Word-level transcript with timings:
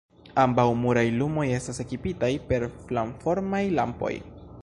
Ambaŭ 0.43 0.63
muraj 0.85 1.03
lumoj 1.17 1.43
estas 1.57 1.81
ekipitaj 1.83 2.31
per 2.51 2.67
flamformaj 2.87 3.63
lampoj. 3.81 4.13